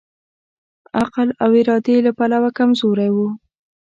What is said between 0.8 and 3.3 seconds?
عقل او ارادې له پلوه کمزوری وو.